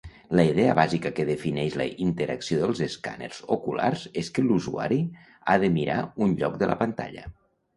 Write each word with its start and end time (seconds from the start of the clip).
La 0.37 0.43
idea 0.51 0.71
bàsica 0.77 1.09
que 1.17 1.25
defineix 1.27 1.75
la 1.81 1.85
interacció 2.05 2.57
dels 2.61 2.81
escàners 2.85 3.43
oculars 3.57 4.07
és 4.23 4.33
que 4.39 4.47
l'usuari 4.47 4.99
ha 5.53 5.59
de 5.65 5.71
mirar 5.77 6.03
un 6.27 6.35
lloc 6.43 6.59
de 6.65 6.73
la 6.75 6.81
pantalla. 6.85 7.29